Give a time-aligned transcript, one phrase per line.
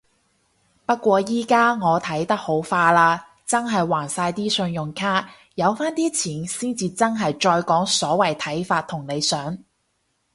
[0.87, 5.29] 不過依家我睇得好化啦，真係還晒啲信用卡。
[5.53, 9.55] 有返啲錢先至真係再講所謂睇法同理想